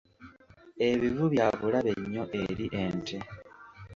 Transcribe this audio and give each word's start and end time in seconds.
Ebivu 0.89 1.23
bya 1.33 1.47
bulabe 1.59 1.91
nnyo 1.99 2.23
eri 2.41 2.65
ente. 2.83 3.17